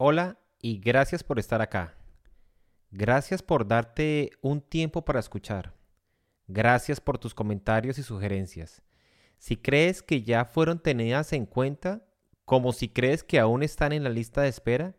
Hola 0.00 0.38
y 0.62 0.78
gracias 0.78 1.24
por 1.24 1.40
estar 1.40 1.60
acá. 1.60 1.96
Gracias 2.92 3.42
por 3.42 3.66
darte 3.66 4.30
un 4.42 4.60
tiempo 4.60 5.04
para 5.04 5.18
escuchar. 5.18 5.74
Gracias 6.46 7.00
por 7.00 7.18
tus 7.18 7.34
comentarios 7.34 7.98
y 7.98 8.04
sugerencias. 8.04 8.80
Si 9.38 9.56
crees 9.56 10.04
que 10.04 10.22
ya 10.22 10.44
fueron 10.44 10.78
tenidas 10.78 11.32
en 11.32 11.46
cuenta, 11.46 12.06
como 12.44 12.72
si 12.72 12.88
crees 12.88 13.24
que 13.24 13.40
aún 13.40 13.64
están 13.64 13.92
en 13.92 14.04
la 14.04 14.10
lista 14.10 14.42
de 14.42 14.50
espera, 14.50 14.94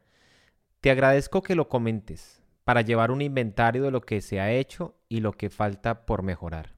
te 0.82 0.92
agradezco 0.92 1.44
que 1.44 1.56
lo 1.56 1.70
comentes 1.70 2.42
para 2.66 2.82
llevar 2.82 3.10
un 3.10 3.22
inventario 3.22 3.84
de 3.84 3.92
lo 3.92 4.02
que 4.02 4.20
se 4.20 4.42
ha 4.42 4.52
hecho 4.52 4.98
y 5.08 5.22
lo 5.22 5.32
que 5.32 5.50
falta 5.50 6.06
por 6.06 6.24
mejorar. 6.24 6.76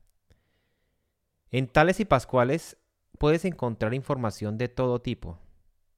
En 1.50 1.66
Tales 1.68 2.00
y 2.00 2.06
Pascuales 2.06 2.78
puedes 3.18 3.46
encontrar 3.46 3.96
información 3.96 4.60
de 4.60 4.70
todo 4.70 5.02
tipo. 5.02 5.40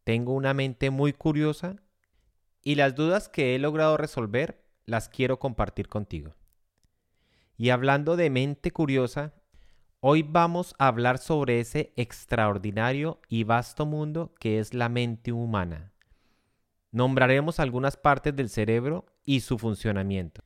Tengo 0.05 0.31
una 0.31 0.53
mente 0.53 0.89
muy 0.89 1.11
curiosa 1.11 1.83
y 2.63 2.75
las 2.75 2.95
dudas 2.95 3.29
que 3.29 3.55
he 3.55 3.59
logrado 3.59 3.97
resolver 3.97 4.63
las 4.85 5.09
quiero 5.09 5.39
compartir 5.39 5.87
contigo. 5.87 6.35
Y 7.57 7.69
hablando 7.69 8.15
de 8.15 8.29
mente 8.29 8.71
curiosa, 8.71 9.33
hoy 9.99 10.23
vamos 10.23 10.75
a 10.79 10.87
hablar 10.87 11.17
sobre 11.17 11.59
ese 11.59 11.93
extraordinario 11.95 13.21
y 13.27 13.43
vasto 13.43 13.85
mundo 13.85 14.33
que 14.39 14.59
es 14.59 14.73
la 14.73 14.89
mente 14.89 15.31
humana. 15.31 15.93
Nombraremos 16.91 17.59
algunas 17.59 17.97
partes 17.97 18.35
del 18.35 18.49
cerebro 18.49 19.05
y 19.23 19.41
su 19.41 19.57
funcionamiento. 19.57 20.43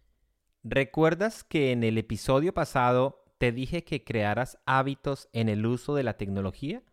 ¿Recuerdas 0.63 1.43
que 1.43 1.71
en 1.71 1.83
el 1.83 1.97
episodio 1.97 2.53
pasado 2.53 3.23
te 3.37 3.51
dije 3.51 3.83
que 3.83 4.03
crearas 4.03 4.57
hábitos 4.65 5.29
en 5.33 5.49
el 5.49 5.65
uso 5.65 5.95
de 5.95 6.03
la 6.03 6.17
tecnología? 6.17 6.83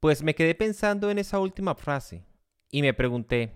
Pues 0.00 0.22
me 0.22 0.34
quedé 0.34 0.54
pensando 0.54 1.10
en 1.10 1.18
esa 1.18 1.38
última 1.38 1.74
frase 1.74 2.24
y 2.70 2.82
me 2.82 2.94
pregunté, 2.94 3.54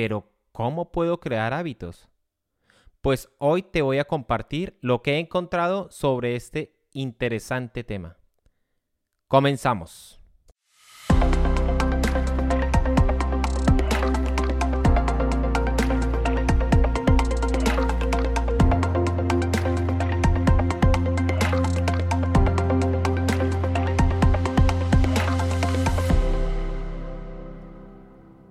¿pero 0.00 0.32
cómo 0.52 0.92
puedo 0.92 1.20
crear 1.20 1.52
hábitos? 1.52 2.08
Pues 3.02 3.28
hoy 3.36 3.62
te 3.62 3.82
voy 3.82 3.98
a 3.98 4.06
compartir 4.06 4.78
lo 4.80 5.02
que 5.02 5.16
he 5.16 5.18
encontrado 5.18 5.90
sobre 5.90 6.36
este 6.36 6.74
interesante 6.94 7.84
tema. 7.84 8.16
Comenzamos. 9.28 10.19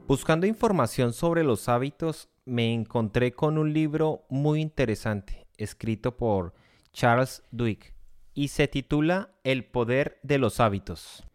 Buscando 0.10 0.48
información 0.48 1.14
sobre 1.14 1.44
los 1.44 1.70
hábitos, 1.70 2.30
me 2.44 2.74
encontré 2.74 3.32
con 3.32 3.60
un 3.60 3.74
libro 3.74 4.26
muy 4.28 4.60
interesante, 4.60 5.46
escrito 5.56 6.18
por 6.18 6.56
Charles 6.92 7.44
Duhigg, 7.52 7.94
y 8.34 8.48
se 8.48 8.68
titula 8.68 9.36
El 9.44 9.66
poder 9.66 10.20
de 10.24 10.40
los 10.40 10.60
hábitos. 10.60 11.28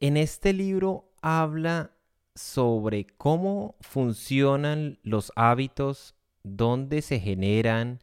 En 0.00 0.16
este 0.16 0.52
libro 0.52 1.12
habla 1.22 1.92
sobre 2.34 3.06
cómo 3.06 3.76
funcionan 3.80 4.98
los 5.04 5.30
hábitos, 5.36 6.16
dónde 6.42 7.00
se 7.00 7.20
generan 7.20 8.00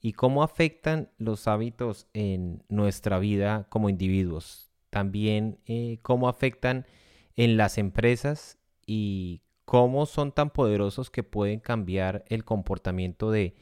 y 0.00 0.12
cómo 0.12 0.44
afectan 0.44 1.10
los 1.18 1.48
hábitos 1.48 2.06
en 2.12 2.62
nuestra 2.68 3.18
vida 3.18 3.66
como 3.70 3.88
individuos. 3.88 4.70
También 4.90 5.58
eh, 5.66 5.98
cómo 6.02 6.28
afectan 6.28 6.86
en 7.34 7.56
las 7.56 7.76
empresas 7.76 8.61
y 8.86 9.42
cómo 9.64 10.06
son 10.06 10.32
tan 10.32 10.50
poderosos 10.50 11.10
que 11.10 11.22
pueden 11.22 11.60
cambiar 11.60 12.24
el 12.28 12.44
comportamiento 12.44 13.30
de 13.30 13.54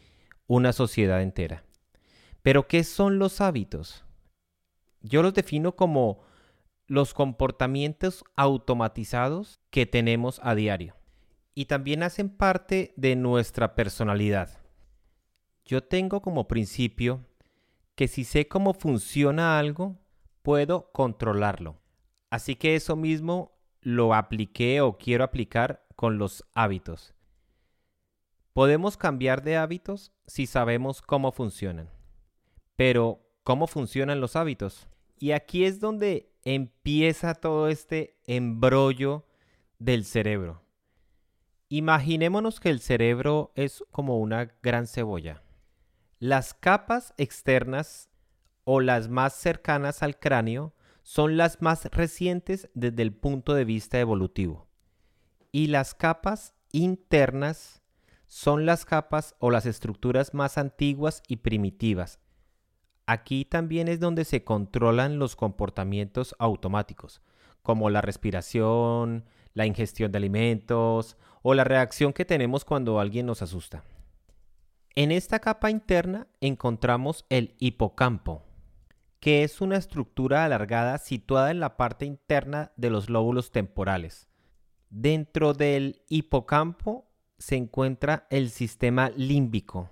una 0.46 0.72
sociedad 0.72 1.22
entera. 1.22 1.64
Pero, 2.42 2.66
¿qué 2.66 2.84
son 2.84 3.18
los 3.18 3.40
hábitos? 3.40 4.04
Yo 5.02 5.22
los 5.22 5.34
defino 5.34 5.76
como 5.76 6.20
los 6.86 7.14
comportamientos 7.14 8.24
automatizados 8.36 9.60
que 9.70 9.86
tenemos 9.86 10.40
a 10.42 10.54
diario 10.54 10.96
y 11.54 11.66
también 11.66 12.02
hacen 12.02 12.28
parte 12.30 12.92
de 12.96 13.16
nuestra 13.16 13.74
personalidad. 13.74 14.58
Yo 15.64 15.84
tengo 15.84 16.20
como 16.20 16.48
principio 16.48 17.24
que 17.94 18.08
si 18.08 18.24
sé 18.24 18.48
cómo 18.48 18.74
funciona 18.74 19.58
algo, 19.58 19.98
puedo 20.42 20.90
controlarlo. 20.92 21.76
Así 22.30 22.56
que 22.56 22.74
eso 22.74 22.96
mismo 22.96 23.52
lo 23.82 24.14
apliqué 24.14 24.80
o 24.80 24.98
quiero 24.98 25.24
aplicar 25.24 25.86
con 25.96 26.18
los 26.18 26.44
hábitos. 26.54 27.14
Podemos 28.52 28.96
cambiar 28.96 29.42
de 29.42 29.56
hábitos 29.56 30.12
si 30.26 30.46
sabemos 30.46 31.02
cómo 31.02 31.32
funcionan. 31.32 31.88
Pero, 32.76 33.20
¿cómo 33.42 33.66
funcionan 33.66 34.20
los 34.20 34.36
hábitos? 34.36 34.88
Y 35.18 35.32
aquí 35.32 35.64
es 35.64 35.80
donde 35.80 36.32
empieza 36.44 37.34
todo 37.34 37.68
este 37.68 38.18
embrollo 38.26 39.26
del 39.78 40.04
cerebro. 40.04 40.62
Imaginémonos 41.68 42.58
que 42.58 42.70
el 42.70 42.80
cerebro 42.80 43.52
es 43.54 43.84
como 43.90 44.18
una 44.18 44.56
gran 44.62 44.86
cebolla. 44.86 45.42
Las 46.18 46.52
capas 46.52 47.14
externas 47.16 48.10
o 48.64 48.80
las 48.80 49.08
más 49.08 49.34
cercanas 49.34 50.02
al 50.02 50.18
cráneo 50.18 50.74
son 51.02 51.36
las 51.36 51.62
más 51.62 51.86
recientes 51.86 52.68
desde 52.74 53.02
el 53.02 53.12
punto 53.12 53.54
de 53.54 53.64
vista 53.64 53.98
evolutivo. 53.98 54.68
Y 55.52 55.68
las 55.68 55.94
capas 55.94 56.54
internas 56.72 57.82
son 58.26 58.64
las 58.64 58.84
capas 58.84 59.34
o 59.40 59.50
las 59.50 59.66
estructuras 59.66 60.34
más 60.34 60.56
antiguas 60.56 61.22
y 61.26 61.36
primitivas. 61.38 62.20
Aquí 63.06 63.44
también 63.44 63.88
es 63.88 63.98
donde 63.98 64.24
se 64.24 64.44
controlan 64.44 65.18
los 65.18 65.34
comportamientos 65.34 66.36
automáticos, 66.38 67.22
como 67.62 67.90
la 67.90 68.02
respiración, 68.02 69.24
la 69.52 69.66
ingestión 69.66 70.12
de 70.12 70.18
alimentos 70.18 71.16
o 71.42 71.54
la 71.54 71.64
reacción 71.64 72.12
que 72.12 72.24
tenemos 72.24 72.64
cuando 72.64 73.00
alguien 73.00 73.26
nos 73.26 73.42
asusta. 73.42 73.82
En 74.94 75.10
esta 75.10 75.40
capa 75.40 75.70
interna 75.70 76.28
encontramos 76.40 77.24
el 77.30 77.56
hipocampo, 77.58 78.44
que 79.20 79.44
es 79.44 79.60
una 79.60 79.76
estructura 79.76 80.44
alargada 80.44 80.98
situada 80.98 81.50
en 81.50 81.60
la 81.60 81.76
parte 81.76 82.06
interna 82.06 82.72
de 82.76 82.90
los 82.90 83.10
lóbulos 83.10 83.50
temporales. 83.50 84.28
Dentro 84.88 85.52
del 85.52 86.02
hipocampo 86.08 87.06
se 87.38 87.56
encuentra 87.56 88.26
el 88.30 88.50
sistema 88.50 89.10
límbico, 89.10 89.90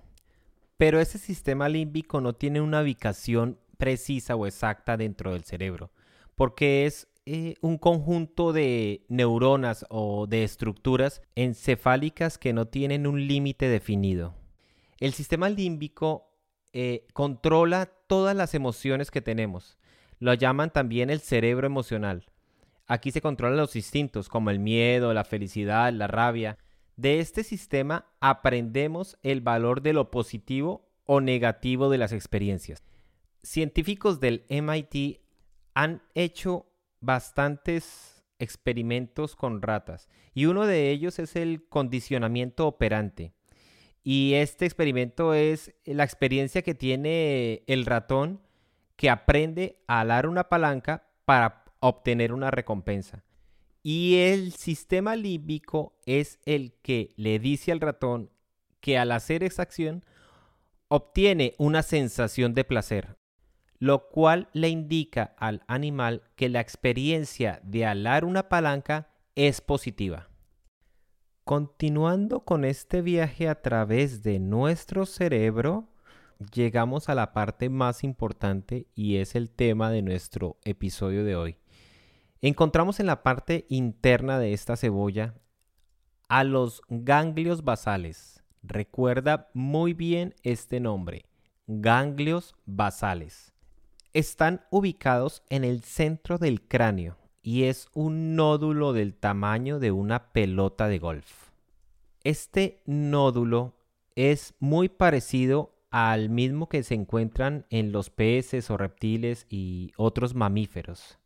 pero 0.77 0.99
ese 0.99 1.19
sistema 1.19 1.69
límbico 1.69 2.21
no 2.21 2.33
tiene 2.33 2.59
una 2.59 2.81
ubicación 2.81 3.59
precisa 3.77 4.35
o 4.35 4.45
exacta 4.45 4.97
dentro 4.97 5.31
del 5.33 5.43
cerebro, 5.43 5.91
porque 6.35 6.85
es 6.85 7.07
eh, 7.25 7.55
un 7.61 7.77
conjunto 7.77 8.51
de 8.51 9.05
neuronas 9.07 9.85
o 9.89 10.25
de 10.25 10.43
estructuras 10.43 11.21
encefálicas 11.35 12.37
que 12.37 12.53
no 12.53 12.67
tienen 12.67 13.05
un 13.05 13.27
límite 13.27 13.69
definido. 13.69 14.33
El 14.99 15.13
sistema 15.13 15.49
límbico 15.49 16.33
eh, 16.73 17.07
controla 17.13 17.91
todas 18.09 18.35
las 18.35 18.55
emociones 18.55 19.11
que 19.11 19.21
tenemos. 19.21 19.77
Lo 20.17 20.33
llaman 20.33 20.73
también 20.73 21.11
el 21.11 21.19
cerebro 21.19 21.67
emocional. 21.67 22.25
Aquí 22.87 23.11
se 23.11 23.21
controlan 23.21 23.57
los 23.57 23.75
instintos 23.75 24.29
como 24.29 24.49
el 24.49 24.57
miedo, 24.57 25.13
la 25.13 25.23
felicidad, 25.23 25.93
la 25.93 26.07
rabia. 26.07 26.57
De 26.97 27.19
este 27.19 27.43
sistema 27.43 28.07
aprendemos 28.19 29.19
el 29.21 29.41
valor 29.41 29.83
de 29.83 29.93
lo 29.93 30.09
positivo 30.09 30.89
o 31.05 31.21
negativo 31.21 31.89
de 31.91 31.99
las 31.99 32.11
experiencias. 32.11 32.83
Científicos 33.43 34.19
del 34.19 34.43
MIT 34.49 35.21
han 35.75 36.01
hecho 36.15 36.65
bastantes 37.01 38.25
experimentos 38.39 39.35
con 39.35 39.61
ratas 39.61 40.09
y 40.33 40.45
uno 40.45 40.65
de 40.65 40.89
ellos 40.89 41.19
es 41.19 41.35
el 41.35 41.67
condicionamiento 41.69 42.65
operante. 42.65 43.33
Y 44.11 44.33
este 44.33 44.65
experimento 44.65 45.35
es 45.35 45.71
la 45.85 46.03
experiencia 46.03 46.63
que 46.63 46.73
tiene 46.73 47.61
el 47.67 47.85
ratón 47.85 48.41
que 48.95 49.07
aprende 49.07 49.83
a 49.85 49.99
alar 49.99 50.25
una 50.25 50.49
palanca 50.49 51.03
para 51.25 51.63
obtener 51.79 52.33
una 52.33 52.49
recompensa. 52.49 53.23
Y 53.83 54.15
el 54.15 54.53
sistema 54.53 55.15
límbico 55.15 55.93
es 56.07 56.39
el 56.47 56.73
que 56.81 57.13
le 57.17 57.37
dice 57.37 57.71
al 57.71 57.81
ratón 57.81 58.31
que 58.79 58.97
al 58.97 59.11
hacer 59.11 59.43
esa 59.43 59.61
acción 59.61 60.03
obtiene 60.87 61.53
una 61.59 61.83
sensación 61.83 62.55
de 62.55 62.63
placer, 62.63 63.15
lo 63.77 64.09
cual 64.09 64.49
le 64.53 64.69
indica 64.69 65.35
al 65.37 65.61
animal 65.67 66.23
que 66.35 66.49
la 66.49 66.61
experiencia 66.61 67.59
de 67.61 67.85
alar 67.85 68.25
una 68.25 68.49
palanca 68.49 69.11
es 69.35 69.61
positiva. 69.61 70.28
Continuando 71.49 72.41
con 72.41 72.63
este 72.63 73.01
viaje 73.01 73.49
a 73.49 73.59
través 73.59 74.21
de 74.21 74.37
nuestro 74.37 75.07
cerebro, 75.07 75.89
llegamos 76.53 77.09
a 77.09 77.15
la 77.15 77.33
parte 77.33 77.69
más 77.69 78.03
importante 78.03 78.85
y 78.93 79.15
es 79.15 79.33
el 79.33 79.49
tema 79.49 79.89
de 79.89 80.03
nuestro 80.03 80.57
episodio 80.63 81.23
de 81.23 81.35
hoy. 81.35 81.57
Encontramos 82.43 82.99
en 82.99 83.07
la 83.07 83.23
parte 83.23 83.65
interna 83.67 84.37
de 84.37 84.53
esta 84.53 84.77
cebolla 84.77 85.33
a 86.27 86.43
los 86.43 86.83
ganglios 86.87 87.63
basales. 87.63 88.43
Recuerda 88.61 89.49
muy 89.55 89.95
bien 89.95 90.35
este 90.43 90.79
nombre, 90.79 91.25
ganglios 91.65 92.53
basales. 92.67 93.55
Están 94.13 94.67
ubicados 94.69 95.41
en 95.49 95.63
el 95.63 95.81
centro 95.81 96.37
del 96.37 96.61
cráneo 96.61 97.18
y 97.41 97.63
es 97.63 97.87
un 97.93 98.35
nódulo 98.35 98.93
del 98.93 99.13
tamaño 99.15 99.79
de 99.79 99.91
una 99.91 100.31
pelota 100.31 100.87
de 100.87 100.99
golf. 100.99 101.49
Este 102.23 102.81
nódulo 102.85 103.75
es 104.15 104.53
muy 104.59 104.89
parecido 104.89 105.73
al 105.89 106.29
mismo 106.29 106.69
que 106.69 106.83
se 106.83 106.93
encuentran 106.93 107.65
en 107.69 107.91
los 107.91 108.09
peces 108.09 108.69
o 108.69 108.77
reptiles 108.77 109.45
y 109.49 109.91
otros 109.97 110.35
mamíferos. 110.35 111.17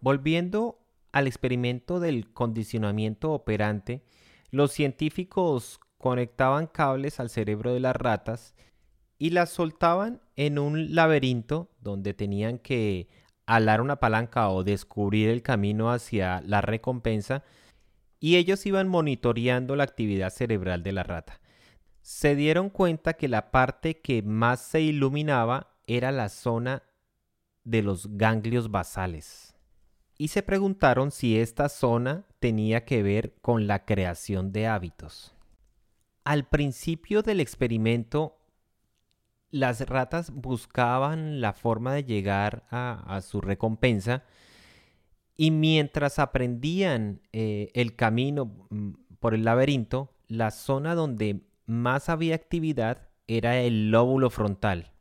Volviendo 0.00 0.78
al 1.12 1.26
experimento 1.26 1.98
del 1.98 2.32
condicionamiento 2.32 3.32
operante, 3.32 4.02
los 4.50 4.72
científicos 4.72 5.80
conectaban 5.98 6.66
cables 6.66 7.18
al 7.18 7.30
cerebro 7.30 7.72
de 7.72 7.80
las 7.80 7.96
ratas 7.96 8.54
y 9.18 9.30
las 9.30 9.50
soltaban 9.50 10.20
en 10.36 10.58
un 10.58 10.94
laberinto 10.94 11.70
donde 11.80 12.14
tenían 12.14 12.58
que 12.58 13.08
alar 13.46 13.80
una 13.80 13.96
palanca 13.96 14.50
o 14.50 14.64
descubrir 14.64 15.28
el 15.30 15.42
camino 15.42 15.90
hacia 15.90 16.42
la 16.42 16.60
recompensa 16.60 17.44
y 18.18 18.36
ellos 18.36 18.66
iban 18.66 18.88
monitoreando 18.88 19.76
la 19.76 19.84
actividad 19.84 20.30
cerebral 20.30 20.82
de 20.82 20.92
la 20.92 21.02
rata. 21.02 21.40
Se 22.02 22.34
dieron 22.34 22.70
cuenta 22.70 23.14
que 23.14 23.28
la 23.28 23.50
parte 23.50 24.00
que 24.00 24.22
más 24.22 24.60
se 24.60 24.80
iluminaba 24.80 25.74
era 25.86 26.12
la 26.12 26.28
zona 26.28 26.82
de 27.64 27.82
los 27.82 28.16
ganglios 28.16 28.70
basales 28.70 29.56
y 30.18 30.28
se 30.28 30.42
preguntaron 30.42 31.10
si 31.10 31.38
esta 31.38 31.68
zona 31.68 32.24
tenía 32.38 32.84
que 32.84 33.02
ver 33.02 33.34
con 33.42 33.66
la 33.66 33.84
creación 33.84 34.52
de 34.52 34.66
hábitos. 34.66 35.34
Al 36.24 36.48
principio 36.48 37.22
del 37.22 37.40
experimento, 37.40 38.38
las 39.56 39.80
ratas 39.88 40.30
buscaban 40.30 41.40
la 41.40 41.52
forma 41.52 41.94
de 41.94 42.04
llegar 42.04 42.66
a, 42.70 43.20
su 43.22 43.40
recompensa 43.40 44.24
y 45.36 45.50
mientras 45.50 46.18
aprendían 46.18 47.20
eh, 47.32 47.70
el 47.74 47.96
camino 47.96 48.66
mm, 48.70 48.90
por 49.18 49.34
el 49.34 49.44
laberinto, 49.44 50.12
la 50.28 50.50
zona 50.50 50.94
donde 50.94 51.42
más 51.66 52.08
había 52.08 52.34
actividad 52.34 53.08
era 53.26 53.58
el 53.58 53.90
lóbulo 53.90 54.30
frontal. 54.30 54.92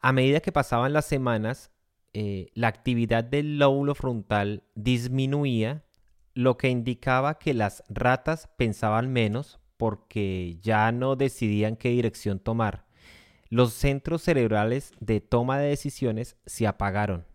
A 0.00 0.12
medida 0.12 0.40
que 0.40 0.52
pasaban 0.52 0.92
las 0.92 1.06
semanas, 1.06 1.70
eh, 2.12 2.48
la 2.54 2.68
actividad 2.68 3.24
del 3.24 3.58
lóbulo 3.58 3.94
frontal 3.94 4.64
disminuía, 4.74 5.84
lo 6.34 6.56
que 6.56 6.68
indicaba 6.68 7.38
que 7.38 7.54
las 7.54 7.82
ratas 7.88 8.48
pensaban 8.56 9.12
menos 9.12 9.60
porque 9.76 10.58
ya 10.60 10.92
no 10.92 11.16
decidían 11.16 11.76
qué 11.76 11.90
dirección 11.90 12.38
tomar. 12.38 12.84
Los 13.52 13.74
centros 13.74 14.22
cerebrales 14.22 14.94
de 14.98 15.20
toma 15.20 15.58
de 15.58 15.68
decisiones 15.68 16.38
se 16.46 16.66
apagaron. 16.66 17.26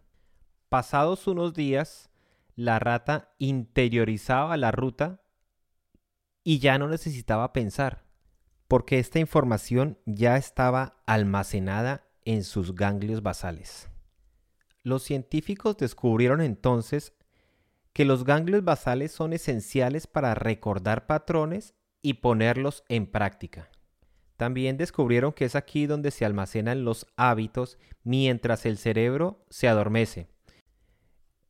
Pasados 0.67 1.27
unos 1.27 1.53
días, 1.53 2.09
la 2.55 2.79
rata 2.79 3.35
interiorizaba 3.37 4.57
la 4.57 4.71
ruta 4.71 5.21
y 6.43 6.57
ya 6.57 6.79
no 6.79 6.87
necesitaba 6.87 7.53
pensar, 7.53 8.03
porque 8.67 8.97
esta 8.97 9.19
información 9.19 9.99
ya 10.07 10.37
estaba 10.37 11.03
almacenada 11.05 12.07
en 12.25 12.43
sus 12.43 12.73
ganglios 12.73 13.21
basales. 13.21 13.87
Los 14.81 15.03
científicos 15.03 15.77
descubrieron 15.77 16.41
entonces 16.41 17.13
que 17.93 18.05
los 18.05 18.23
ganglios 18.23 18.63
basales 18.63 19.11
son 19.11 19.33
esenciales 19.33 20.07
para 20.07 20.33
recordar 20.33 21.05
patrones 21.05 21.75
y 22.01 22.15
ponerlos 22.15 22.83
en 22.89 23.05
práctica. 23.05 23.69
También 24.37 24.77
descubrieron 24.77 25.33
que 25.33 25.45
es 25.45 25.55
aquí 25.55 25.87
donde 25.87 26.11
se 26.11 26.23
almacenan 26.23 26.85
los 26.85 27.07
hábitos 27.17 27.77
mientras 28.03 28.65
el 28.65 28.77
cerebro 28.77 29.43
se 29.49 29.67
adormece. 29.67 30.27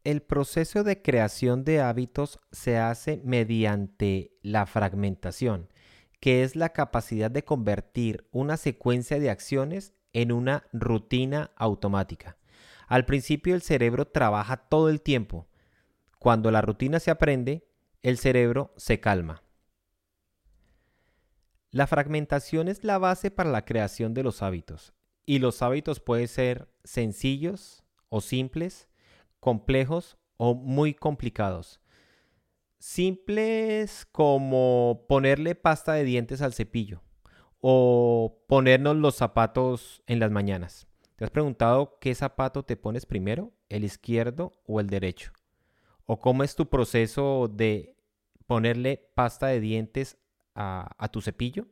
El 0.05 0.21
proceso 0.21 0.85
de 0.85 1.01
creación 1.01 1.65
de 1.65 1.81
hábitos 1.81 2.39
se 2.53 2.77
hace 2.77 3.21
mediante 3.25 4.31
la 4.41 4.65
fragmentación, 4.65 5.67
que 6.21 6.43
es 6.43 6.55
la 6.55 6.69
capacidad 6.69 7.29
de 7.29 7.43
convertir 7.43 8.25
una 8.31 8.55
secuencia 8.55 9.19
de 9.19 9.29
acciones 9.29 9.93
en 10.13 10.31
una 10.31 10.63
rutina 10.71 11.51
automática. 11.57 12.37
Al 12.87 13.03
principio 13.03 13.53
el 13.53 13.61
cerebro 13.61 14.07
trabaja 14.07 14.55
todo 14.55 14.87
el 14.87 15.01
tiempo. 15.01 15.49
Cuando 16.19 16.51
la 16.51 16.61
rutina 16.61 17.01
se 17.01 17.11
aprende, 17.11 17.67
el 18.01 18.17
cerebro 18.17 18.73
se 18.77 19.01
calma. 19.01 19.43
La 21.71 21.85
fragmentación 21.85 22.69
es 22.69 22.83
la 22.83 22.97
base 22.97 23.29
para 23.29 23.51
la 23.51 23.65
creación 23.65 24.13
de 24.13 24.23
los 24.23 24.41
hábitos. 24.41 24.93
Y 25.25 25.39
los 25.39 25.61
hábitos 25.61 25.99
pueden 25.99 26.27
ser 26.27 26.69
sencillos 26.83 27.83
o 28.09 28.21
simples, 28.21 28.87
complejos 29.39 30.17
o 30.37 30.55
muy 30.55 30.93
complicados. 30.93 31.81
Simples 32.79 34.07
como 34.11 35.05
ponerle 35.09 35.55
pasta 35.55 35.93
de 35.93 36.03
dientes 36.03 36.41
al 36.41 36.53
cepillo 36.53 37.01
o 37.59 38.45
ponernos 38.47 38.95
los 38.95 39.15
zapatos 39.15 40.03
en 40.07 40.19
las 40.19 40.31
mañanas. 40.31 40.87
¿Te 41.15 41.25
has 41.25 41.31
preguntado 41.31 41.97
qué 41.99 42.13
zapato 42.13 42.63
te 42.63 42.77
pones 42.77 43.05
primero, 43.05 43.51
el 43.69 43.83
izquierdo 43.83 44.53
o 44.65 44.79
el 44.79 44.87
derecho? 44.87 45.31
¿O 46.05 46.19
cómo 46.19 46.43
es 46.43 46.55
tu 46.55 46.69
proceso 46.69 47.49
de 47.51 47.97
ponerle 48.45 49.11
pasta 49.15 49.47
de 49.47 49.59
dientes 49.59 50.17
a, 50.57 51.09
tu 51.11 51.21
cepillo? 51.21 51.67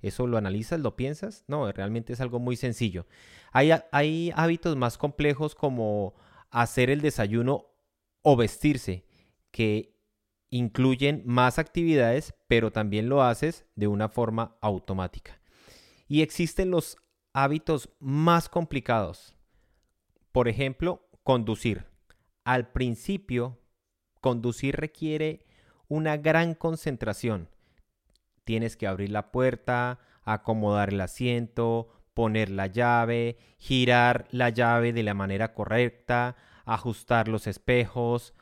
¿Eso 0.00 0.26
lo 0.26 0.36
analizas, 0.36 0.80
lo 0.80 0.96
piensas? 0.96 1.44
No, 1.46 1.70
realmente 1.72 2.12
es 2.12 2.20
algo 2.20 2.38
muy 2.38 2.56
sencillo. 2.56 3.06
Hay, 3.52 3.70
hay 3.92 4.32
hábitos 4.34 4.76
más 4.76 4.98
complejos 4.98 5.54
como 5.54 6.14
hacer 6.50 6.90
el 6.90 7.00
desayuno 7.00 7.66
o 8.22 8.36
vestirse, 8.36 9.06
que 9.50 9.94
incluyen 10.50 11.22
más 11.24 11.58
actividades, 11.58 12.34
pero 12.48 12.70
también 12.70 13.08
lo 13.08 13.22
haces 13.22 13.66
de 13.76 13.86
una 13.86 14.08
forma 14.08 14.56
automática. 14.60 15.40
Y 16.06 16.22
existen 16.22 16.70
los 16.70 16.96
hábitos 17.32 17.88
más 17.98 18.48
complicados. 18.48 19.34
Por 20.32 20.48
ejemplo, 20.48 21.08
conducir. 21.22 21.86
Al 22.44 22.70
principio, 22.70 23.58
conducir 24.20 24.76
requiere 24.76 25.46
una 25.88 26.16
gran 26.16 26.54
concentración. 26.54 27.48
Tienes 28.44 28.76
que 28.76 28.86
abrir 28.86 29.10
la 29.10 29.32
puerta, 29.32 29.98
acomodar 30.22 30.90
el 30.90 31.00
asiento, 31.00 31.88
poner 32.14 32.50
la 32.50 32.68
llave, 32.68 33.38
girar 33.58 34.26
la 34.30 34.50
llave 34.50 34.92
de 34.92 35.02
la 35.02 35.14
manera 35.14 35.52
correcta, 35.52 36.36
ajustar 36.64 37.28
los 37.28 37.46
espejos, 37.46 38.34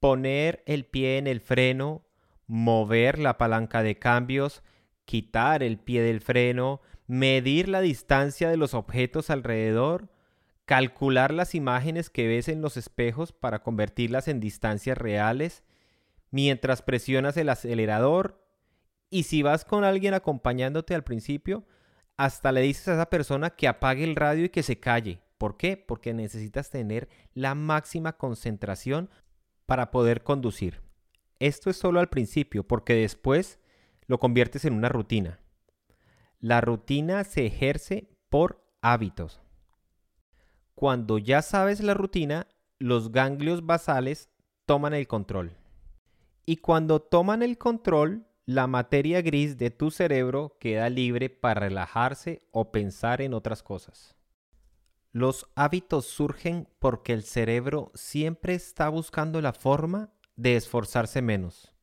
poner 0.00 0.62
el 0.66 0.84
pie 0.84 1.18
en 1.18 1.26
el 1.26 1.40
freno, 1.40 2.04
mover 2.46 3.18
la 3.18 3.38
palanca 3.38 3.82
de 3.82 3.98
cambios, 3.98 4.62
quitar 5.04 5.62
el 5.62 5.78
pie 5.78 6.02
del 6.02 6.20
freno, 6.20 6.80
medir 7.06 7.68
la 7.68 7.80
distancia 7.80 8.48
de 8.48 8.56
los 8.56 8.74
objetos 8.74 9.30
alrededor, 9.30 10.08
calcular 10.64 11.32
las 11.32 11.54
imágenes 11.54 12.10
que 12.10 12.26
ves 12.26 12.48
en 12.48 12.62
los 12.62 12.76
espejos 12.76 13.32
para 13.32 13.62
convertirlas 13.62 14.28
en 14.28 14.40
distancias 14.40 14.96
reales, 14.96 15.62
mientras 16.30 16.82
presionas 16.82 17.36
el 17.36 17.48
acelerador, 17.48 18.41
y 19.12 19.24
si 19.24 19.42
vas 19.42 19.66
con 19.66 19.84
alguien 19.84 20.14
acompañándote 20.14 20.94
al 20.94 21.04
principio, 21.04 21.66
hasta 22.16 22.50
le 22.50 22.62
dices 22.62 22.88
a 22.88 22.94
esa 22.94 23.10
persona 23.10 23.50
que 23.50 23.68
apague 23.68 24.04
el 24.04 24.16
radio 24.16 24.46
y 24.46 24.48
que 24.48 24.62
se 24.62 24.80
calle. 24.80 25.20
¿Por 25.36 25.58
qué? 25.58 25.76
Porque 25.76 26.14
necesitas 26.14 26.70
tener 26.70 27.10
la 27.34 27.54
máxima 27.54 28.16
concentración 28.16 29.10
para 29.66 29.90
poder 29.90 30.22
conducir. 30.22 30.80
Esto 31.40 31.68
es 31.68 31.76
solo 31.76 32.00
al 32.00 32.08
principio, 32.08 32.66
porque 32.66 32.94
después 32.94 33.60
lo 34.06 34.18
conviertes 34.18 34.64
en 34.64 34.72
una 34.72 34.88
rutina. 34.88 35.40
La 36.40 36.62
rutina 36.62 37.22
se 37.24 37.44
ejerce 37.44 38.08
por 38.30 38.64
hábitos. 38.80 39.42
Cuando 40.74 41.18
ya 41.18 41.42
sabes 41.42 41.82
la 41.82 41.92
rutina, 41.92 42.46
los 42.78 43.12
ganglios 43.12 43.66
basales 43.66 44.30
toman 44.64 44.94
el 44.94 45.06
control. 45.06 45.52
Y 46.46 46.56
cuando 46.56 47.02
toman 47.02 47.42
el 47.42 47.58
control, 47.58 48.26
la 48.44 48.66
materia 48.66 49.22
gris 49.22 49.56
de 49.56 49.70
tu 49.70 49.90
cerebro 49.90 50.56
queda 50.58 50.90
libre 50.90 51.30
para 51.30 51.60
relajarse 51.60 52.40
o 52.50 52.72
pensar 52.72 53.22
en 53.22 53.34
otras 53.34 53.62
cosas. 53.62 54.16
Los 55.12 55.46
hábitos 55.54 56.06
surgen 56.06 56.68
porque 56.78 57.12
el 57.12 57.22
cerebro 57.22 57.92
siempre 57.94 58.54
está 58.54 58.88
buscando 58.88 59.40
la 59.40 59.52
forma 59.52 60.12
de 60.36 60.56
esforzarse 60.56 61.22
menos. 61.22 61.74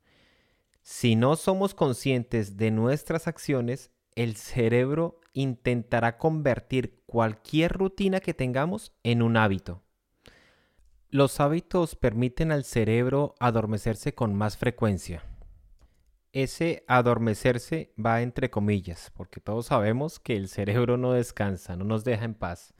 Si 0.81 1.15
no 1.15 1.35
somos 1.35 1.75
conscientes 1.75 2.57
de 2.57 2.71
nuestras 2.71 3.27
acciones, 3.27 3.91
el 4.15 4.35
cerebro 4.35 5.21
intentará 5.33 6.17
convertir 6.17 7.03
cualquier 7.05 7.71
rutina 7.73 8.19
que 8.19 8.33
tengamos 8.33 8.91
en 9.03 9.21
un 9.21 9.37
hábito. 9.37 9.83
Los 11.09 11.39
hábitos 11.39 11.95
permiten 11.95 12.51
al 12.51 12.65
cerebro 12.65 13.35
adormecerse 13.39 14.13
con 14.13 14.33
más 14.33 14.57
frecuencia. 14.57 15.28
Ese 16.31 16.83
adormecerse 16.87 17.91
va 17.97 18.21
entre 18.21 18.51
comillas, 18.51 19.11
porque 19.15 19.39
todos 19.39 19.67
sabemos 19.67 20.19
que 20.19 20.35
el 20.35 20.47
cerebro 20.47 20.95
no 20.95 21.13
descansa, 21.13 21.75
no 21.75 21.85
nos 21.85 22.03
deja 22.03 22.25
en 22.25 22.35
paz. 22.35 22.75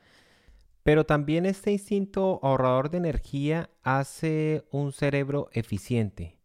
Pero 0.84 1.06
también 1.06 1.48
este 1.48 1.72
instinto 1.72 2.40
ahorrador 2.44 2.92
de 2.92 3.00
energía 3.00 3.72
hace 3.82 4.66
un 4.72 4.92
cerebro 4.92 5.50
eficiente. 5.52 6.38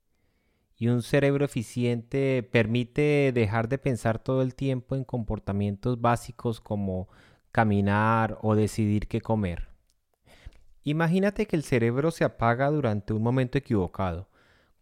Y 0.77 0.89
un 0.89 1.03
cerebro 1.03 1.45
eficiente 1.45 2.43
permite 2.43 3.33
dejar 3.35 3.69
de 3.69 3.79
pensar 3.79 4.19
todo 4.19 4.41
el 4.41 4.55
tiempo 4.55 4.97
en 4.97 5.05
comportamientos 5.05 6.01
básicos 6.01 6.61
como 6.61 7.09
caminar 7.53 8.39
o 8.41 8.55
decidir 8.55 9.09
qué 9.09 9.21
comer. 9.21 9.69
Imagínate 10.83 11.47
que 11.47 11.57
el 11.57 11.65
cerebro 11.65 12.11
se 12.11 12.25
apaga 12.25 12.71
durante 12.71 13.13
un 13.13 13.23
momento 13.23 13.59
equivocado 13.59 14.29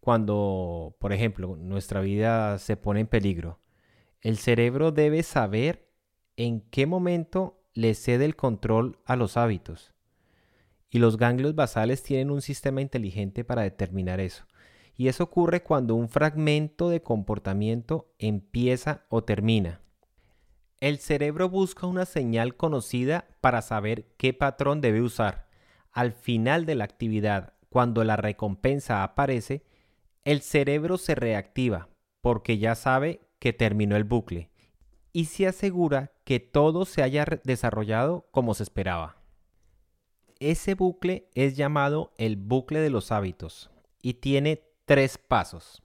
cuando, 0.03 0.97
por 0.99 1.13
ejemplo, 1.13 1.55
nuestra 1.55 2.01
vida 2.01 2.57
se 2.57 2.75
pone 2.75 2.99
en 2.99 3.07
peligro. 3.07 3.61
El 4.19 4.37
cerebro 4.37 4.91
debe 4.91 5.23
saber 5.23 5.89
en 6.35 6.59
qué 6.59 6.85
momento 6.85 7.63
le 7.73 7.93
cede 7.93 8.25
el 8.25 8.35
control 8.35 8.99
a 9.05 9.15
los 9.15 9.37
hábitos. 9.37 9.93
Y 10.89 10.99
los 10.99 11.15
ganglios 11.15 11.55
basales 11.55 12.03
tienen 12.03 12.31
un 12.31 12.41
sistema 12.41 12.81
inteligente 12.81 13.45
para 13.45 13.61
determinar 13.61 14.19
eso. 14.19 14.43
Y 14.97 15.07
eso 15.07 15.23
ocurre 15.23 15.63
cuando 15.63 15.95
un 15.95 16.09
fragmento 16.09 16.89
de 16.89 17.01
comportamiento 17.01 18.13
empieza 18.19 19.05
o 19.07 19.23
termina. 19.23 19.79
El 20.81 20.99
cerebro 20.99 21.47
busca 21.47 21.87
una 21.87 22.03
señal 22.03 22.57
conocida 22.57 23.29
para 23.39 23.61
saber 23.61 24.13
qué 24.17 24.33
patrón 24.33 24.81
debe 24.81 24.99
usar. 24.99 25.47
Al 25.93 26.11
final 26.11 26.65
de 26.65 26.75
la 26.75 26.83
actividad, 26.83 27.53
cuando 27.69 28.03
la 28.03 28.17
recompensa 28.17 29.01
aparece, 29.01 29.63
el 30.25 30.41
cerebro 30.41 30.97
se 30.97 31.15
reactiva 31.15 31.89
porque 32.21 32.57
ya 32.57 32.75
sabe 32.75 33.21
que 33.39 33.53
terminó 33.53 33.95
el 33.95 34.03
bucle 34.03 34.49
y 35.11 35.25
se 35.25 35.47
asegura 35.47 36.13
que 36.23 36.39
todo 36.39 36.85
se 36.85 37.03
haya 37.03 37.25
desarrollado 37.43 38.27
como 38.31 38.53
se 38.53 38.63
esperaba. 38.63 39.17
Ese 40.39 40.75
bucle 40.75 41.29
es 41.35 41.55
llamado 41.55 42.13
el 42.17 42.37
bucle 42.37 42.79
de 42.79 42.89
los 42.89 43.11
hábitos 43.11 43.69
y 44.01 44.15
tiene 44.15 44.63
tres 44.85 45.17
pasos. 45.17 45.83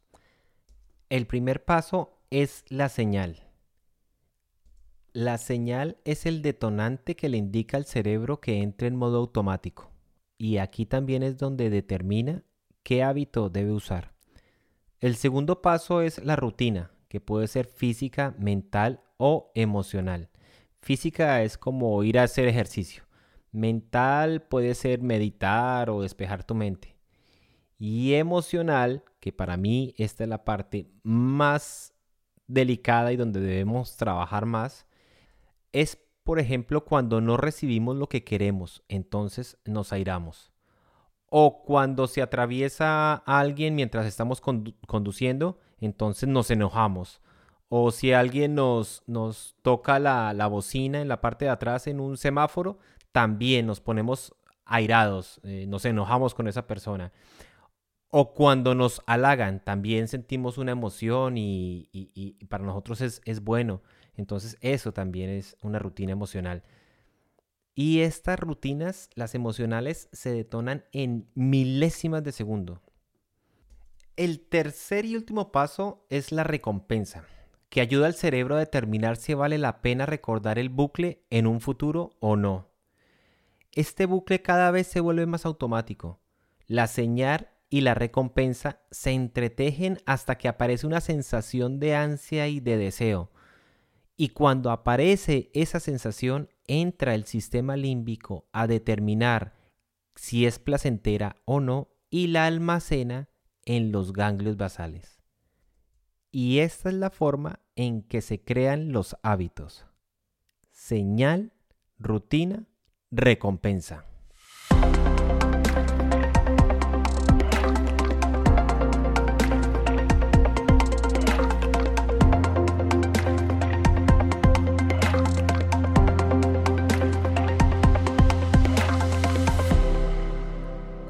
El 1.11 1.27
primer 1.27 1.65
paso 1.65 2.19
es 2.31 2.65
la 2.69 2.89
señal. 2.89 3.45
La 5.13 5.39
señal 5.39 5.99
es 6.05 6.27
el 6.27 6.43
detonante 6.43 7.17
que 7.17 7.29
le 7.29 7.39
indica 7.39 7.77
al 7.77 7.87
cerebro 7.87 8.41
que 8.41 8.63
entre 8.63 8.89
en 8.89 8.97
modo 8.97 9.19
automático 9.19 9.91
y 10.39 10.59
aquí 10.59 10.87
también 10.87 11.25
es 11.25 11.37
donde 11.37 11.69
determina 11.69 12.45
qué 12.85 13.03
hábito 13.03 13.51
debe 13.51 13.73
usar. 13.73 14.18
El 15.01 15.15
segundo 15.15 15.63
paso 15.63 16.03
es 16.03 16.25
la 16.25 16.35
rutina, 16.35 16.91
que 17.09 17.21
puede 17.21 17.47
ser 17.47 17.67
física, 17.67 18.35
mental 18.37 19.01
o 19.17 19.53
emocional. 19.55 20.29
Física 20.81 21.43
es 21.45 21.57
como 21.57 22.03
ir 22.03 22.19
a 22.19 22.25
hacer 22.25 22.49
ejercicio. 22.49 23.05
Mental 23.53 24.43
puede 24.43 24.75
ser 24.75 25.01
meditar 25.01 25.89
o 25.89 26.03
despejar 26.03 26.43
tu 26.43 26.57
mente. 26.57 26.97
Y 27.79 28.15
emocional, 28.15 29.05
que 29.21 29.33
para 29.33 29.57
mí 29.57 29.95
esta 29.99 30.25
es 30.25 30.29
la 30.29 30.45
parte 30.45 30.91
más 31.05 31.95
delicada 32.49 33.13
y 33.13 33.17
donde 33.17 33.39
debemos 33.39 33.97
trabajar 33.97 34.47
más, 34.47 34.89
es 35.71 35.97
por 36.25 36.41
ejemplo 36.41 36.85
cuando 36.85 37.21
no 37.21 37.37
recibimos 37.37 37.97
lo 37.97 38.09
que 38.09 38.25
queremos, 38.25 38.83
entonces 38.89 39.59
nos 39.65 39.93
airamos 39.93 40.53
o 41.31 41.63
cuando 41.63 42.07
se 42.07 42.23
atraviesa 42.23 43.15
alguien 43.15 43.75
mientras 43.75 44.07
estamos 44.07 44.41
conduciendo, 44.41 45.59
entonces 45.81 46.29
nos 46.29 46.51
enojamos. 46.51 47.21
O 47.69 47.91
si 47.91 48.13
alguien 48.13 48.55
nos, 48.55 49.05
toca 49.63 49.99
la, 49.99 50.47
bocina 50.47 51.01
en 51.01 51.09
la 51.09 51.21
parte 51.21 51.45
de 51.45 51.51
atrás 51.51 51.87
en 51.87 52.01
un 52.01 52.17
semáforo, 52.17 52.79
también 53.13 53.67
nos 53.67 53.81
ponemos 53.81 54.35
airados, 54.65 55.41
eh, 55.45 55.67
nos 55.69 55.85
enojamos 55.85 56.35
con 56.35 56.49
esa 56.49 56.67
persona. 56.67 57.13
O 58.11 58.33
cuando 58.33 58.75
nos 58.75 59.03
halagan, 59.07 59.63
también 59.63 60.09
sentimos 60.09 60.57
una 60.57 60.73
emoción 60.73 61.35
y, 61.37 62.39
para 62.49 62.65
nosotros 62.65 63.03
es 63.03 63.45
bueno. 63.45 63.83
Entonces 64.17 64.57
eso 64.63 64.93
también 64.93 65.31
es 65.31 65.57
una 65.63 65.79
rutina 65.79 66.13
emocional. 66.13 66.63
Y 67.81 68.01
estas 68.01 68.41
rutinas, 68.41 69.09
las 69.15 69.37
emocionales, 69.37 70.09
se 70.11 70.33
detonan 70.33 70.83
en 70.91 71.29
milésimas 71.37 72.25
de 72.25 72.33
segundo. 72.33 72.83
El 74.17 74.41
tercer 74.41 75.05
y 75.05 75.15
último 75.15 75.53
paso 75.53 76.05
es 76.11 76.33
la 76.33 76.43
recompensa, 76.43 77.25
que 77.69 77.81
ayuda 77.81 78.07
al 78.07 78.15
cerebro 78.15 78.57
a 78.57 78.59
determinar 78.59 79.17
si 79.17 79.33
vale 79.33 79.59
la 79.59 79.81
pena 79.81 80.07
recordar 80.07 80.59
el 80.59 80.71
bucle 80.71 81.23
en 81.31 81.47
un 81.47 81.61
futuro 81.61 82.17
o 82.19 82.35
no. 82.35 82.67
Este 83.71 84.07
bucle 84.07 84.43
cada 84.43 84.73
vez 84.73 84.89
se 84.89 84.99
vuelve 84.99 85.27
más 85.27 85.47
automático. 85.47 86.19
La 86.67 86.89
señal 86.89 87.51
y 87.71 87.83
la 87.83 87.95
recompensa 87.95 88.81
se 88.91 89.13
entretejen 89.13 89.99
hasta 90.05 90.37
que 90.37 90.49
aparece 90.49 90.85
una 90.85 91.01
sensación 91.01 91.79
de 91.79 91.95
ansia 91.95 92.49
y 92.49 92.59
de 92.59 92.77
deseo. 92.77 93.31
Y 94.21 94.31
cuando 94.31 94.73
aparece 94.73 95.49
esa 95.55 95.79
sensación, 95.79 96.51
entra 96.67 97.15
el 97.15 97.25
sistema 97.25 97.77
límbico 97.77 98.49
a 98.53 98.67
determinar 98.67 99.55
si 100.17 100.45
es 100.45 100.59
placentera 100.59 101.37
o 101.45 101.61
no 101.61 101.89
y 102.11 102.27
la 102.27 102.47
almacena 102.47 103.29
en 103.65 103.93
los 103.93 104.13
ganglios 104.13 104.57
basales. 104.57 105.23
Y 106.33 106.59
esta 106.59 106.89
es 106.89 106.97
la 106.97 107.11
forma 107.11 107.61
en 107.77 108.03
que 108.03 108.21
se 108.21 108.43
crean 108.43 108.91
los 108.91 109.17
hábitos. 109.23 109.87
Señal, 110.73 111.53
rutina, 111.97 112.67
recompensa. 113.13 114.05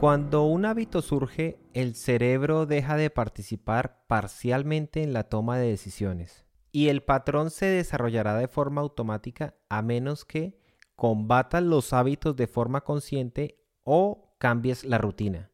Cuando 0.08 0.44
un 0.44 0.64
hábito 0.64 1.02
surge, 1.02 1.60
el 1.74 1.94
cerebro 1.94 2.64
deja 2.64 2.96
de 2.96 3.10
participar 3.10 4.06
parcialmente 4.06 5.02
en 5.02 5.12
la 5.12 5.24
toma 5.24 5.58
de 5.58 5.68
decisiones 5.68 6.46
y 6.72 6.88
el 6.88 7.02
patrón 7.02 7.50
se 7.50 7.66
desarrollará 7.66 8.34
de 8.38 8.48
forma 8.48 8.80
automática 8.80 9.56
a 9.68 9.82
menos 9.82 10.24
que 10.24 10.58
combatas 10.96 11.62
los 11.62 11.92
hábitos 11.92 12.36
de 12.36 12.46
forma 12.46 12.84
consciente 12.84 13.60
o 13.84 14.34
cambies 14.38 14.82
la 14.86 14.96
rutina. 14.96 15.50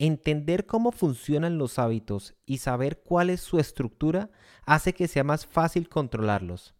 Entender 0.00 0.66
cómo 0.66 0.90
funcionan 0.90 1.56
los 1.56 1.78
hábitos 1.78 2.34
y 2.44 2.58
saber 2.58 3.04
cuál 3.04 3.30
es 3.30 3.40
su 3.40 3.60
estructura 3.60 4.30
hace 4.64 4.94
que 4.94 5.06
sea 5.06 5.22
más 5.22 5.46
fácil 5.46 5.88
controlarlos. 5.88 6.74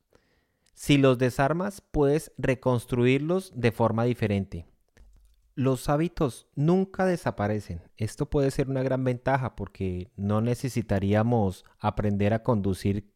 Si 0.75 0.99
los 0.99 1.19
desarmas, 1.19 1.83
puedes 1.83 2.33
reconstruirlos 2.37 3.53
de 3.55 3.71
forma 3.71 4.03
diferente. 4.03 4.67
Los 5.57 5.89
hábitos 5.89 6.47
nunca 6.55 7.07
desaparecen. 7.07 7.81
Esto 7.97 8.29
puede 8.29 8.51
ser 8.51 8.69
una 8.69 8.83
gran 8.83 9.05
ventaja 9.05 9.57
porque 9.57 10.13
no 10.15 10.43
necesitaríamos 10.43 11.65
aprender 11.79 12.35
a 12.35 12.43
conducir 12.43 13.11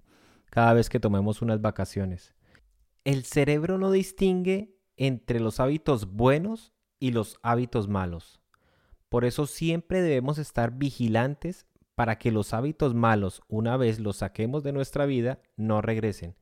cada 0.47 0.73
vez 0.73 0.89
que 0.89 0.99
tomemos 0.99 1.43
unas 1.43 1.61
vacaciones. 1.61 2.35
El 3.05 3.25
cerebro 3.25 3.77
no 3.77 3.91
distingue 3.91 4.75
entre 4.97 5.39
los 5.39 5.61
hábitos 5.61 6.15
buenos 6.15 6.73
y 6.99 7.11
los 7.11 7.39
hábitos 7.43 7.89
malos. 7.89 8.41
Por 9.11 9.27
eso 9.27 9.45
siempre 9.45 10.01
debemos 10.01 10.39
estar 10.39 10.79
vigilantes 10.79 11.67
para 11.95 12.17
que 12.17 12.33
los 12.33 12.55
hábitos 12.55 12.95
malos, 12.95 13.43
una 13.49 13.77
vez 13.77 14.01
los 14.01 14.17
saquemos 14.17 14.63
de 14.63 14.73
nuestra 14.73 15.05
vida, 15.05 15.43
no 15.57 15.83
regresen. 15.83 16.37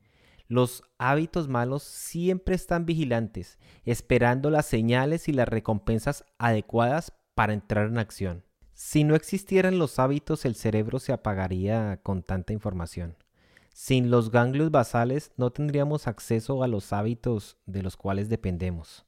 Los 0.51 0.81
hábitos 0.97 1.47
malos 1.47 1.83
siempre 1.83 2.55
están 2.55 2.87
vigilantes, 2.87 3.59
esperando 3.85 4.49
las 4.49 4.65
señales 4.65 5.29
y 5.29 5.31
las 5.31 5.47
recompensas 5.47 6.25
adecuadas 6.39 7.13
para 7.35 7.53
entrar 7.53 7.85
en 7.85 7.99
acción. 7.99 8.43
Si 8.73 9.03
no 9.03 9.13
existieran 9.13 9.77
los 9.77 9.99
hábitos, 9.99 10.45
el 10.45 10.55
cerebro 10.55 10.97
se 10.97 11.13
apagaría 11.13 11.99
con 12.01 12.23
tanta 12.23 12.51
información. 12.51 13.15
Sin 13.75 14.09
los 14.09 14.31
ganglios 14.31 14.71
basales 14.71 15.31
no 15.37 15.51
tendríamos 15.51 16.07
acceso 16.07 16.63
a 16.63 16.67
los 16.67 16.93
hábitos 16.93 17.57
de 17.67 17.83
los 17.83 17.95
cuales 17.95 18.27
dependemos. 18.27 19.05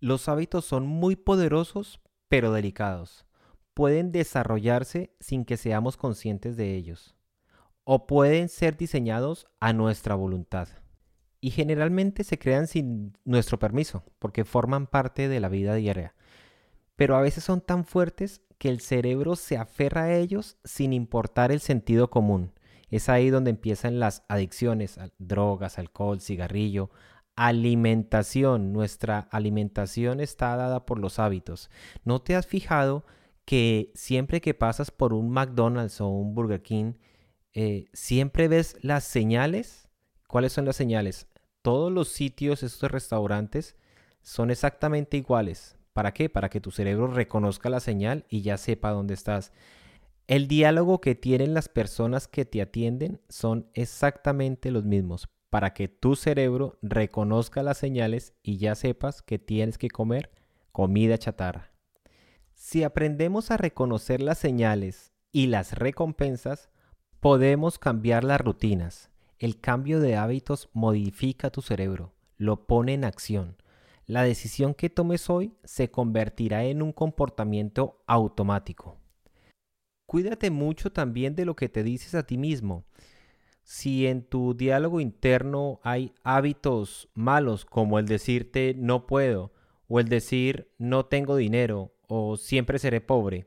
Los 0.00 0.26
hábitos 0.26 0.64
son 0.64 0.86
muy 0.86 1.16
poderosos, 1.16 2.00
pero 2.28 2.50
delicados. 2.50 3.26
Pueden 3.74 4.10
desarrollarse 4.10 5.14
sin 5.20 5.44
que 5.44 5.58
seamos 5.58 5.98
conscientes 5.98 6.56
de 6.56 6.74
ellos 6.76 7.14
o 7.84 8.06
pueden 8.06 8.48
ser 8.48 8.76
diseñados 8.76 9.46
a 9.60 9.72
nuestra 9.72 10.14
voluntad. 10.14 10.68
Y 11.40 11.50
generalmente 11.50 12.24
se 12.24 12.38
crean 12.38 12.66
sin 12.66 13.16
nuestro 13.24 13.58
permiso, 13.58 14.04
porque 14.18 14.44
forman 14.44 14.86
parte 14.86 15.28
de 15.28 15.40
la 15.40 15.48
vida 15.48 15.74
diaria. 15.74 16.14
Pero 16.96 17.16
a 17.16 17.20
veces 17.20 17.42
son 17.42 17.60
tan 17.60 17.84
fuertes 17.84 18.42
que 18.58 18.68
el 18.68 18.80
cerebro 18.80 19.34
se 19.34 19.56
aferra 19.56 20.04
a 20.04 20.14
ellos 20.14 20.56
sin 20.62 20.92
importar 20.92 21.50
el 21.50 21.60
sentido 21.60 22.10
común. 22.10 22.52
Es 22.90 23.08
ahí 23.08 23.30
donde 23.30 23.50
empiezan 23.50 23.98
las 23.98 24.22
adicciones, 24.28 25.00
drogas, 25.18 25.78
alcohol, 25.78 26.20
cigarrillo, 26.20 26.90
alimentación. 27.34 28.72
Nuestra 28.72 29.18
alimentación 29.18 30.20
está 30.20 30.54
dada 30.56 30.86
por 30.86 31.00
los 31.00 31.18
hábitos. 31.18 31.70
¿No 32.04 32.20
te 32.20 32.36
has 32.36 32.46
fijado 32.46 33.04
que 33.44 33.90
siempre 33.94 34.40
que 34.40 34.54
pasas 34.54 34.90
por 34.90 35.12
un 35.12 35.30
McDonald's 35.30 36.00
o 36.00 36.08
un 36.08 36.34
Burger 36.34 36.62
King, 36.62 36.94
eh, 37.54 37.86
siempre 37.92 38.48
ves 38.48 38.76
las 38.82 39.04
señales? 39.04 39.88
¿Cuáles 40.28 40.52
son 40.52 40.64
las 40.64 40.76
señales? 40.76 41.26
Todos 41.62 41.92
los 41.92 42.08
sitios, 42.08 42.62
estos 42.62 42.90
restaurantes, 42.90 43.76
son 44.22 44.50
exactamente 44.50 45.16
iguales. 45.16 45.76
¿Para 45.92 46.14
qué? 46.14 46.28
Para 46.28 46.48
que 46.48 46.60
tu 46.60 46.70
cerebro 46.70 47.06
reconozca 47.08 47.68
la 47.68 47.80
señal 47.80 48.24
y 48.28 48.42
ya 48.42 48.56
sepa 48.56 48.90
dónde 48.90 49.14
estás. 49.14 49.52
El 50.26 50.48
diálogo 50.48 51.00
que 51.00 51.14
tienen 51.14 51.52
las 51.52 51.68
personas 51.68 52.28
que 52.28 52.44
te 52.44 52.62
atienden 52.62 53.20
son 53.28 53.68
exactamente 53.74 54.70
los 54.70 54.84
mismos 54.84 55.28
para 55.50 55.74
que 55.74 55.86
tu 55.88 56.16
cerebro 56.16 56.78
reconozca 56.80 57.62
las 57.62 57.76
señales 57.76 58.32
y 58.42 58.56
ya 58.56 58.74
sepas 58.74 59.20
que 59.20 59.38
tienes 59.38 59.76
que 59.76 59.90
comer 59.90 60.30
comida 60.72 61.18
chatarra. 61.18 61.72
Si 62.54 62.84
aprendemos 62.84 63.50
a 63.50 63.58
reconocer 63.58 64.22
las 64.22 64.38
señales 64.38 65.12
y 65.30 65.48
las 65.48 65.74
recompensas, 65.74 66.70
podemos 67.22 67.78
cambiar 67.78 68.24
las 68.24 68.40
rutinas. 68.40 69.08
El 69.38 69.60
cambio 69.60 70.00
de 70.00 70.16
hábitos 70.16 70.68
modifica 70.72 71.50
tu 71.50 71.62
cerebro, 71.62 72.12
lo 72.36 72.66
pone 72.66 72.94
en 72.94 73.04
acción. 73.04 73.56
La 74.06 74.24
decisión 74.24 74.74
que 74.74 74.90
tomes 74.90 75.30
hoy 75.30 75.54
se 75.62 75.88
convertirá 75.88 76.64
en 76.64 76.82
un 76.82 76.90
comportamiento 76.92 78.02
automático. 78.08 78.98
Cuídate 80.04 80.50
mucho 80.50 80.90
también 80.90 81.36
de 81.36 81.44
lo 81.44 81.54
que 81.54 81.68
te 81.68 81.84
dices 81.84 82.16
a 82.16 82.26
ti 82.26 82.38
mismo 82.38 82.86
si 83.62 84.08
en 84.08 84.24
tu 84.24 84.54
diálogo 84.54 84.98
interno 84.98 85.78
hay 85.84 86.12
hábitos 86.24 87.08
malos 87.14 87.64
como 87.64 88.00
el 88.00 88.06
decirte 88.06 88.74
no 88.76 89.06
puedo 89.06 89.52
o 89.86 90.00
el 90.00 90.08
decir 90.08 90.72
no 90.76 91.06
tengo 91.06 91.36
dinero 91.36 91.94
o 92.08 92.36
siempre 92.36 92.80
seré 92.80 93.00
pobre, 93.00 93.46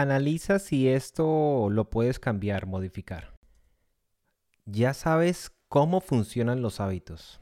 analiza 0.00 0.58
si 0.58 0.88
esto 0.88 1.68
lo 1.70 1.90
puedes 1.90 2.18
cambiar, 2.18 2.66
modificar. 2.66 3.38
Ya 4.66 4.94
sabes 4.94 5.52
cómo 5.68 6.00
funcionan 6.00 6.62
los 6.62 6.80
hábitos. 6.80 7.40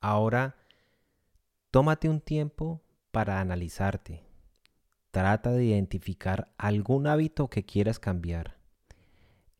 Ahora, 0.00 0.56
tómate 1.70 2.08
un 2.08 2.20
tiempo 2.20 2.82
para 3.10 3.40
analizarte. 3.40 4.24
Trata 5.10 5.50
de 5.52 5.64
identificar 5.64 6.52
algún 6.58 7.06
hábito 7.06 7.48
que 7.48 7.64
quieras 7.64 7.98
cambiar. 7.98 8.58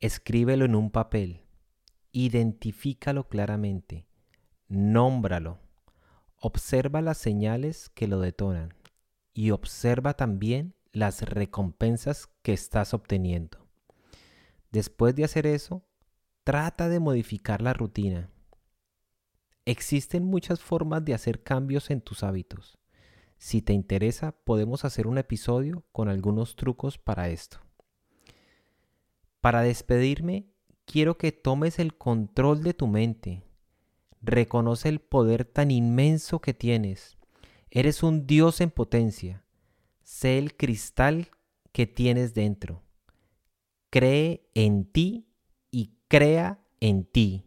Escríbelo 0.01 0.65
en 0.65 0.75
un 0.75 0.91
papel 0.91 1.47
Identifícalo 2.19 3.29
claramente, 3.29 4.07
nómbralo, 4.69 5.59
observa 6.41 7.03
las 7.03 7.19
señales 7.19 7.91
que 7.91 8.09
lo 8.09 8.21
detonan 8.21 8.73
y 9.35 9.51
observa 9.51 10.15
también 10.15 10.75
las 10.97 11.21
recompensas 11.21 12.31
que 12.43 12.55
estás 12.55 12.95
obteniendo. 12.95 13.59
Después 14.73 15.15
de 15.15 15.25
hacer 15.25 15.47
eso, 15.47 15.85
trata 16.43 16.89
de 16.89 17.01
modificar 17.01 17.61
la 17.61 17.75
rutina. 17.75 18.31
Existen 19.67 20.25
muchas 20.25 20.61
formas 20.61 21.05
de 21.05 21.13
hacer 21.13 21.43
cambios 21.43 21.91
en 21.91 22.01
tus 22.01 22.23
hábitos. 22.23 22.79
Si 23.37 23.61
te 23.61 23.75
interesa, 23.75 24.33
podemos 24.33 24.87
hacer 24.87 25.07
un 25.07 25.19
episodio 25.19 25.85
con 25.93 26.09
algunos 26.09 26.57
trucos 26.57 26.97
para 26.97 27.29
esto. 27.29 27.59
Para 29.43 29.61
despedirme, 29.61 30.47
quiero 30.87 31.19
que 31.19 31.31
tomes 31.31 31.79
el 31.79 31.99
control 31.99 32.63
de 32.63 32.73
tu 32.73 32.87
mente. 32.87 33.43
Reconoce 34.23 34.89
el 34.89 35.01
poder 35.01 35.45
tan 35.45 35.71
inmenso 35.71 36.41
que 36.41 36.55
tienes. 36.55 37.19
Eres 37.71 38.03
un 38.03 38.27
Dios 38.27 38.63
en 38.63 38.71
potencia. 38.71 39.46
Sé 40.19 40.39
el 40.39 40.57
cristal 40.57 41.29
que 41.73 41.87
tienes 41.87 42.33
dentro. 42.33 42.83
Cree 43.91 44.49
en 44.55 44.87
ti 44.87 45.27
y 45.71 45.91
crea 46.09 46.59
en 46.81 47.05
ti. 47.05 47.45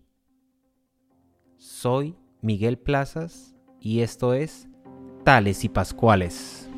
Soy 1.57 2.15
Miguel 2.43 2.77
Plazas 2.77 3.55
y 3.81 4.01
esto 4.01 4.35
es 4.35 4.67
Tales 5.23 5.63
y 5.63 5.69
Pascuales. 5.69 6.68